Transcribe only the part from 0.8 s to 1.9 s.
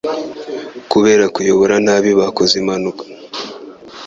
kubera kuyobora